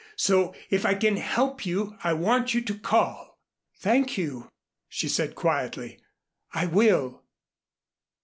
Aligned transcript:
So 0.17 0.55
if 0.71 0.83
I 0.83 0.95
can 0.95 1.17
help 1.17 1.63
you 1.63 1.95
I 2.03 2.11
want 2.13 2.55
you 2.55 2.61
to 2.61 2.73
call." 2.73 3.37
"Thank 3.77 4.17
you," 4.17 4.49
she 4.89 5.07
said 5.07 5.35
quietly, 5.35 5.99
"I 6.53 6.65
will." 6.65 7.21